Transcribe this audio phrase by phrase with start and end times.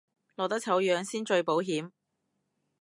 [0.33, 1.91] 落得醜樣先最保險